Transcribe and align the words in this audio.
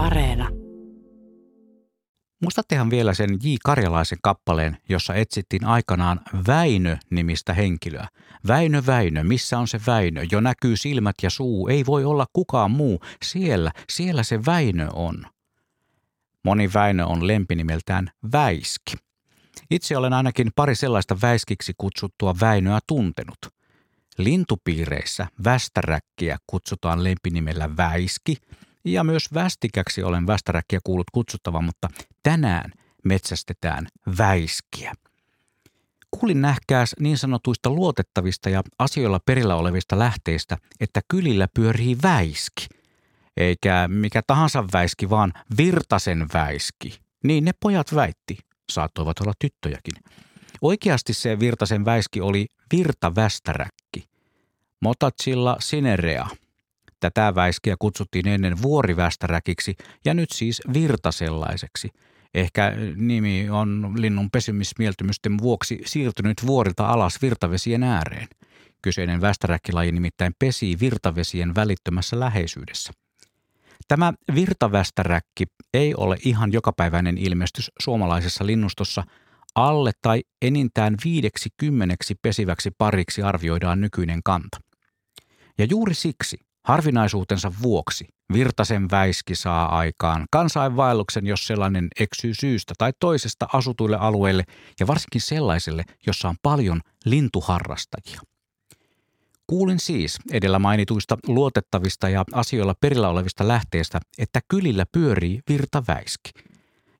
Areena. 0.00 0.48
Muistattehan 2.42 2.90
vielä 2.90 3.14
sen 3.14 3.30
J. 3.42 3.54
Karjalaisen 3.64 4.18
kappaleen, 4.22 4.78
jossa 4.88 5.14
etsittiin 5.14 5.64
aikanaan 5.64 6.20
Väinö-nimistä 6.46 7.54
henkilöä. 7.54 8.08
Väinö, 8.46 8.82
Väinö, 8.86 9.24
missä 9.24 9.58
on 9.58 9.68
se 9.68 9.80
Väinö? 9.86 10.26
Jo 10.32 10.40
näkyy 10.40 10.76
silmät 10.76 11.14
ja 11.22 11.30
suu, 11.30 11.68
ei 11.68 11.86
voi 11.86 12.04
olla 12.04 12.26
kukaan 12.32 12.70
muu. 12.70 13.00
Siellä, 13.24 13.72
siellä 13.92 14.22
se 14.22 14.46
Väinö 14.46 14.88
on. 14.92 15.26
Moni 16.44 16.70
Väinö 16.74 17.04
on 17.04 17.26
lempinimeltään 17.26 18.10
Väiski. 18.32 18.94
Itse 19.70 19.96
olen 19.96 20.12
ainakin 20.12 20.50
pari 20.56 20.74
sellaista 20.74 21.16
väiskiksi 21.22 21.72
kutsuttua 21.78 22.34
Väinöä 22.40 22.78
tuntenut. 22.86 23.38
Lintupiireissä 24.18 25.26
västäräkkiä 25.44 26.36
kutsutaan 26.46 27.04
lempinimellä 27.04 27.76
Väiski– 27.76 28.36
ja 28.84 29.04
myös 29.04 29.34
västikäksi 29.34 30.02
olen 30.02 30.26
västäräkkiä 30.26 30.78
kuullut 30.84 31.10
kutsuttava, 31.12 31.60
mutta 31.60 31.88
tänään 32.22 32.72
metsästetään 33.04 33.86
väiskiä. 34.18 34.94
Kuulin 36.10 36.40
nähkääs 36.40 36.96
niin 37.00 37.18
sanotuista 37.18 37.70
luotettavista 37.70 38.50
ja 38.50 38.62
asioilla 38.78 39.20
perillä 39.26 39.56
olevista 39.56 39.98
lähteistä, 39.98 40.58
että 40.80 41.00
kylillä 41.08 41.48
pyörii 41.54 41.96
väiski. 42.02 42.66
Eikä 43.36 43.88
mikä 43.88 44.22
tahansa 44.26 44.64
väiski, 44.72 45.10
vaan 45.10 45.32
virtasen 45.58 46.26
väiski. 46.34 47.00
Niin 47.24 47.44
ne 47.44 47.52
pojat 47.60 47.94
väitti. 47.94 48.38
Saattoivat 48.70 49.20
olla 49.20 49.32
tyttöjäkin. 49.38 49.94
Oikeasti 50.62 51.14
se 51.14 51.40
virtasen 51.40 51.84
väiski 51.84 52.20
oli 52.20 52.46
virtavästäräkki. 52.72 54.04
Motacilla 54.80 55.56
sinerea– 55.60 56.26
Tätä 57.00 57.34
väiskiä 57.34 57.76
kutsuttiin 57.78 58.28
ennen 58.28 58.62
vuorivästäräkiksi 58.62 59.76
ja 60.04 60.14
nyt 60.14 60.30
siis 60.30 60.62
virtasellaiseksi. 60.72 61.88
Ehkä 62.34 62.72
nimi 62.96 63.50
on 63.50 63.92
linnun 63.96 64.30
pesymismieltymysten 64.30 65.38
vuoksi 65.38 65.78
siirtynyt 65.84 66.46
vuorilta 66.46 66.86
alas 66.86 67.22
virtavesien 67.22 67.82
ääreen. 67.82 68.28
Kyseinen 68.82 69.20
västäräkkilaji 69.20 69.92
nimittäin 69.92 70.32
pesi 70.38 70.76
virtavesien 70.80 71.54
välittömässä 71.54 72.20
läheisyydessä. 72.20 72.92
Tämä 73.88 74.12
virtavästäräkki 74.34 75.44
ei 75.74 75.94
ole 75.94 76.16
ihan 76.24 76.52
jokapäiväinen 76.52 77.18
ilmestys 77.18 77.70
suomalaisessa 77.80 78.46
linnustossa. 78.46 79.04
Alle 79.54 79.92
tai 80.02 80.22
enintään 80.42 80.96
viideksi 81.04 81.48
kymmeneksi 81.56 82.14
pesiväksi 82.22 82.70
pariksi 82.78 83.22
arvioidaan 83.22 83.80
nykyinen 83.80 84.20
kanta. 84.24 84.60
Ja 85.58 85.64
juuri 85.70 85.94
siksi 85.94 86.38
Harvinaisuutensa 86.70 87.52
vuoksi 87.62 88.08
Virtasen 88.32 88.90
väiski 88.90 89.34
saa 89.34 89.78
aikaan 89.78 90.24
kansainvaelluksen, 90.30 91.26
jos 91.26 91.46
sellainen 91.46 91.88
eksyy 92.00 92.34
syystä 92.34 92.74
tai 92.78 92.92
toisesta 93.00 93.46
asutuille 93.52 93.96
alueille 93.96 94.44
ja 94.80 94.86
varsinkin 94.86 95.20
sellaiselle, 95.20 95.84
jossa 96.06 96.28
on 96.28 96.36
paljon 96.42 96.80
lintuharrastajia. 97.04 98.20
Kuulin 99.46 99.80
siis 99.80 100.18
edellä 100.32 100.58
mainituista 100.58 101.18
luotettavista 101.26 102.08
ja 102.08 102.24
asioilla 102.32 102.74
perillä 102.80 103.08
olevista 103.08 103.48
lähteistä, 103.48 104.00
että 104.18 104.40
kylillä 104.48 104.84
pyörii 104.92 105.40
virtaväiski– 105.48 106.30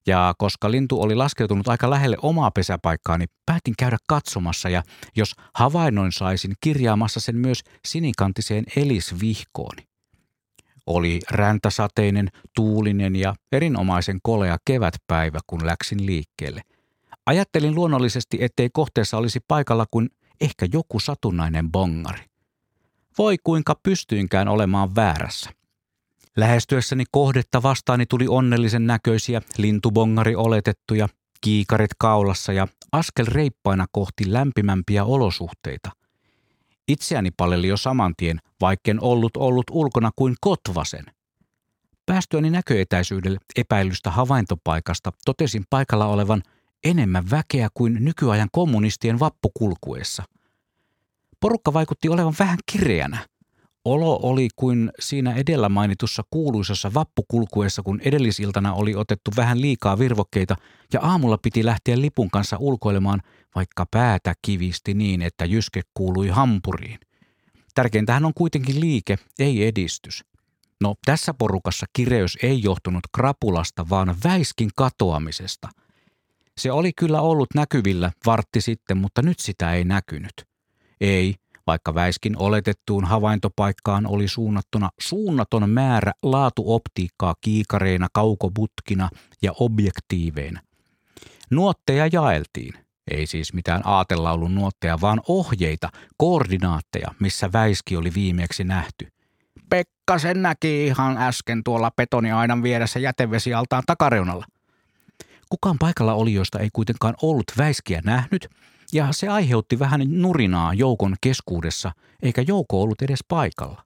ja 0.06 0.34
koska 0.38 0.70
lintu 0.70 1.02
oli 1.02 1.14
laskeutunut 1.14 1.68
aika 1.68 1.90
lähelle 1.90 2.16
omaa 2.22 2.50
pesäpaikkaani, 2.50 3.26
päätin 3.46 3.74
käydä 3.78 3.96
katsomassa 4.08 4.68
ja 4.68 4.82
jos 5.16 5.34
havainnoin 5.54 6.12
saisin 6.12 6.52
kirjaamassa 6.60 7.20
sen 7.20 7.36
myös 7.36 7.62
sinikantiseen 7.84 8.64
elisvihkooni. 8.76 9.82
Oli 10.86 11.20
räntäsateinen, 11.30 12.28
tuulinen 12.54 13.16
ja 13.16 13.34
erinomaisen 13.52 14.18
kolea 14.22 14.56
kevätpäivä, 14.64 15.38
kun 15.46 15.66
läksin 15.66 16.06
liikkeelle. 16.06 16.62
Ajattelin 17.26 17.74
luonnollisesti, 17.74 18.38
ettei 18.40 18.70
kohteessa 18.72 19.16
olisi 19.16 19.40
paikalla 19.48 19.86
kuin 19.90 20.10
ehkä 20.40 20.66
joku 20.72 21.00
satunnainen 21.00 21.72
bongari. 21.72 22.24
Voi 23.18 23.36
kuinka 23.44 23.74
pystyinkään 23.82 24.48
olemaan 24.48 24.94
väärässä. 24.94 25.50
Lähestyessäni 26.36 27.04
kohdetta 27.10 27.62
vastaani 27.62 28.06
tuli 28.06 28.28
onnellisen 28.28 28.86
näköisiä 28.86 29.42
lintubongari 29.58 30.36
oletettuja, 30.36 31.08
kiikarit 31.40 31.90
kaulassa 31.98 32.52
ja 32.52 32.68
askel 32.92 33.26
reippaina 33.26 33.86
kohti 33.92 34.32
lämpimämpiä 34.32 35.04
olosuhteita. 35.04 35.90
Itseäni 36.88 37.30
paleli 37.36 37.68
jo 37.68 37.76
saman 37.76 38.14
tien, 38.16 38.40
vaikken 38.60 39.02
ollut 39.02 39.36
ollut 39.36 39.64
ulkona 39.70 40.10
kuin 40.16 40.34
kotvasen. 40.40 41.04
Päästyäni 42.06 42.50
näköetäisyydelle 42.50 43.38
epäilystä 43.56 44.10
havaintopaikasta 44.10 45.12
totesin 45.24 45.64
paikalla 45.70 46.06
olevan 46.06 46.42
enemmän 46.84 47.30
väkeä 47.30 47.68
kuin 47.74 47.96
nykyajan 48.00 48.48
kommunistien 48.52 49.20
vappukulkuessa. 49.20 50.22
Porukka 51.40 51.72
vaikutti 51.72 52.08
olevan 52.08 52.34
vähän 52.38 52.58
kireänä– 52.72 53.18
Olo 53.84 54.20
oli 54.22 54.48
kuin 54.56 54.90
siinä 55.00 55.34
edellä 55.34 55.68
mainitussa 55.68 56.22
kuuluisassa 56.30 56.94
vappukulkuessa, 56.94 57.82
kun 57.82 58.00
edellisiltana 58.04 58.74
oli 58.74 58.94
otettu 58.94 59.30
vähän 59.36 59.60
liikaa 59.60 59.98
virvokkeita 59.98 60.56
ja 60.92 61.00
aamulla 61.00 61.38
piti 61.38 61.64
lähteä 61.64 62.00
lipun 62.00 62.30
kanssa 62.30 62.56
ulkoilemaan, 62.60 63.22
vaikka 63.54 63.86
päätä 63.90 64.34
kivisti 64.42 64.94
niin, 64.94 65.22
että 65.22 65.44
jyske 65.44 65.82
kuului 65.94 66.28
hampuriin. 66.28 66.98
Tärkeintähän 67.74 68.24
on 68.24 68.34
kuitenkin 68.34 68.80
liike, 68.80 69.16
ei 69.38 69.66
edistys. 69.66 70.24
No 70.80 70.94
tässä 71.06 71.34
porukassa 71.34 71.86
kireys 71.92 72.38
ei 72.42 72.62
johtunut 72.62 73.04
krapulasta, 73.14 73.88
vaan 73.88 74.16
väiskin 74.24 74.70
katoamisesta. 74.76 75.68
Se 76.58 76.72
oli 76.72 76.92
kyllä 76.92 77.20
ollut 77.20 77.48
näkyvillä 77.54 78.12
vartti 78.26 78.60
sitten, 78.60 78.96
mutta 78.96 79.22
nyt 79.22 79.38
sitä 79.38 79.72
ei 79.74 79.84
näkynyt. 79.84 80.44
Ei, 81.00 81.34
vaikka 81.66 81.94
väiskin 81.94 82.38
oletettuun 82.38 83.04
havaintopaikkaan 83.04 84.06
oli 84.06 84.28
suunnattuna 84.28 84.90
suunnaton 85.00 85.70
määrä 85.70 86.12
laatuoptiikkaa 86.22 87.34
kiikareina, 87.40 88.08
kaukobutkina 88.12 89.08
ja 89.42 89.52
objektiiveina. 89.60 90.60
Nuotteja 91.50 92.08
jaeltiin, 92.12 92.74
ei 93.10 93.26
siis 93.26 93.52
mitään 93.52 93.82
aatelaulun 93.84 94.54
nuotteja, 94.54 95.00
vaan 95.00 95.20
ohjeita, 95.28 95.88
koordinaatteja, 96.16 97.08
missä 97.18 97.52
väiski 97.52 97.96
oli 97.96 98.14
viimeksi 98.14 98.64
nähty. 98.64 99.08
Pekka 99.70 100.18
sen 100.18 100.42
näki 100.42 100.86
ihan 100.86 101.18
äsken 101.18 101.64
tuolla 101.64 101.90
betoniaidan 101.90 102.62
vieressä 102.62 102.98
jätevesialtaan 102.98 103.82
takareunalla. 103.86 104.46
Kukaan 105.50 105.78
paikalla 105.78 106.14
olijoista 106.14 106.58
ei 106.58 106.68
kuitenkaan 106.72 107.14
ollut 107.22 107.44
väiskiä 107.58 108.00
nähnyt– 108.04 108.48
ja 108.92 109.08
se 109.10 109.28
aiheutti 109.28 109.78
vähän 109.78 110.00
nurinaa 110.08 110.74
joukon 110.74 111.16
keskuudessa, 111.20 111.92
eikä 112.22 112.42
joukko 112.48 112.82
ollut 112.82 113.02
edes 113.02 113.20
paikalla. 113.28 113.84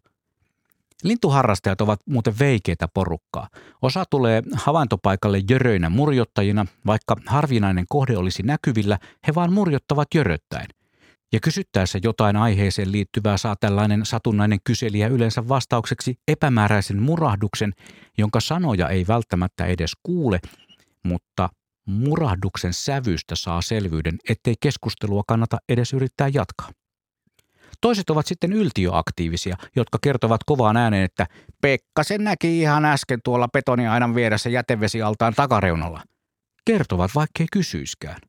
Lintuharrastajat 1.03 1.81
ovat 1.81 2.01
muuten 2.07 2.39
veikeitä 2.39 2.89
porukkaa. 2.95 3.49
Osa 3.83 4.05
tulee 4.11 4.43
havaintopaikalle 4.55 5.43
jöröinä 5.51 5.91
murjottajina, 5.91 6.67
vaikka 6.87 7.17
harvinainen 7.27 7.85
kohde 7.89 8.17
olisi 8.17 8.43
näkyvillä, 8.43 8.99
he 9.27 9.35
vaan 9.35 9.53
murjottavat 9.53 10.09
jöröttäen. 10.15 10.67
Ja 11.33 11.41
kysyttäessä 11.41 11.99
jotain 12.03 12.37
aiheeseen 12.37 12.93
liittyvää 12.93 13.37
saa 13.37 13.57
tällainen 13.61 14.07
satunnainen 14.07 14.59
kyselijä 14.65 15.09
yleensä 15.09 15.49
vastaukseksi 15.49 16.19
epämääräisen 16.29 17.03
murahduksen, 17.03 17.73
jonka 18.19 18.41
sanoja 18.41 18.89
ei 18.89 19.05
välttämättä 19.09 19.65
edes 19.67 19.93
kuule, 20.03 20.41
mutta 21.05 21.49
murahduksen 21.87 22.73
sävystä 22.73 23.37
saa 23.37 23.63
selvyyden, 23.63 24.17
ettei 24.29 24.55
keskustelua 24.61 25.23
kannata 25.27 25.59
edes 25.69 25.93
yrittää 25.93 26.29
jatkaa. 26.29 26.71
Toiset 27.81 28.11
ovat 28.11 28.27
sitten 28.27 28.53
yltiöaktiivisia, 28.53 29.57
jotka 29.77 29.99
kertovat 30.03 30.41
kovaan 30.47 30.77
ääneen, 30.77 31.05
että 31.05 31.27
Pekka 31.61 32.03
sen 32.03 32.25
näki 32.25 32.61
ihan 32.61 32.85
äsken 32.85 33.21
tuolla 33.25 33.49
betoniainan 33.49 34.15
vieressä 34.15 34.51
jätevesialtaan 34.51 35.35
takareunalla. 35.35 36.03
Kertovat 36.65 37.11
vaikkei 37.15 37.47
kysyiskään. 37.53 38.21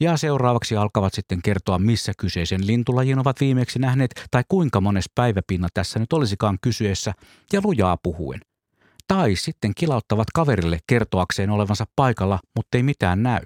Ja 0.00 0.16
seuraavaksi 0.16 0.76
alkavat 0.76 1.14
sitten 1.14 1.42
kertoa, 1.42 1.78
missä 1.78 2.12
kyseisen 2.18 2.66
lintulajin 2.66 3.18
ovat 3.18 3.40
viimeksi 3.40 3.78
nähneet 3.78 4.26
tai 4.30 4.42
kuinka 4.48 4.80
mones 4.80 5.04
päiväpinna 5.14 5.68
tässä 5.74 5.98
nyt 5.98 6.12
olisikaan 6.12 6.58
kysyessä 6.62 7.12
ja 7.52 7.60
lujaa 7.64 7.96
puhuen– 8.02 8.40
tai 9.08 9.36
sitten 9.36 9.72
kilauttavat 9.76 10.26
kaverille 10.34 10.78
kertoakseen 10.86 11.50
olevansa 11.50 11.84
paikalla, 11.96 12.38
mutta 12.56 12.78
ei 12.78 12.82
mitään 12.82 13.22
näy. 13.22 13.40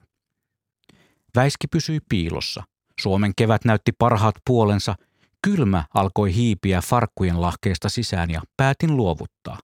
Väiski 1.35 1.67
pysyi 1.67 1.99
piilossa. 2.09 2.63
Suomen 3.01 3.33
kevät 3.37 3.65
näytti 3.65 3.93
parhaat 3.93 4.35
puolensa. 4.47 4.95
Kylmä 5.43 5.85
alkoi 5.95 6.35
hiipiä 6.35 6.81
farkkujen 6.81 7.41
lahkeesta 7.41 7.89
sisään 7.89 8.31
ja 8.31 8.43
päätin 8.57 8.97
luovuttaa. 8.97 9.59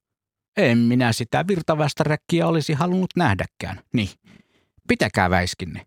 En 0.57 0.79
minä 0.79 1.13
sitä 1.13 1.45
virtavästä 1.49 2.05
räkkiä 2.05 2.47
olisi 2.47 2.73
halunnut 2.73 3.11
nähdäkään. 3.17 3.81
Niin, 3.93 4.09
pitäkää 4.89 5.31
väiskinne. 5.31 5.87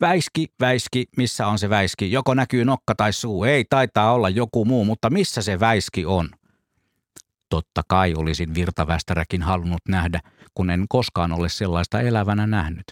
Väiski, 0.00 0.46
väiski, 0.60 1.06
missä 1.16 1.46
on 1.46 1.58
se 1.58 1.70
väiski? 1.70 2.12
Joko 2.12 2.34
näkyy 2.34 2.64
nokka 2.64 2.94
tai 2.94 3.12
suu? 3.12 3.44
Ei, 3.44 3.64
taitaa 3.70 4.12
olla 4.12 4.28
joku 4.28 4.64
muu, 4.64 4.84
mutta 4.84 5.10
missä 5.10 5.42
se 5.42 5.60
väiski 5.60 6.06
on? 6.06 6.30
Totta 7.48 7.82
kai 7.88 8.14
olisin 8.16 8.54
virtavästäräkin 8.54 9.42
halunnut 9.42 9.80
nähdä, 9.88 10.20
kun 10.54 10.70
en 10.70 10.84
koskaan 10.88 11.32
ole 11.32 11.48
sellaista 11.48 12.00
elävänä 12.00 12.46
nähnyt. 12.46 12.84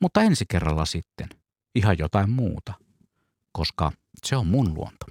Mutta 0.00 0.22
ensi 0.22 0.44
kerralla 0.48 0.84
sitten 0.84 1.28
ihan 1.74 1.98
jotain 1.98 2.30
muuta, 2.30 2.72
koska 3.52 3.92
se 4.24 4.36
on 4.36 4.46
mun 4.46 4.74
luonto. 4.74 5.06